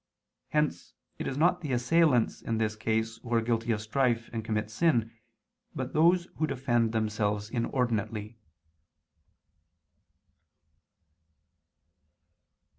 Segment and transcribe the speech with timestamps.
[0.49, 4.43] Hence it is not the assailants in this case who are guilty of strife and
[4.43, 5.11] commit sin,
[5.75, 8.39] but those who defend themselves inordinately.